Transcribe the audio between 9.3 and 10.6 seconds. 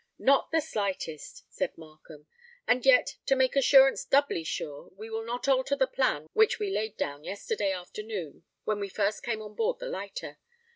on board the lighter.